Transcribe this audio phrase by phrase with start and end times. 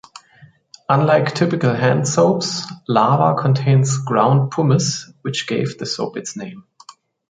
[0.89, 6.63] Unlike typical hand soaps, Lava contains ground pumice, which gave the soap its name.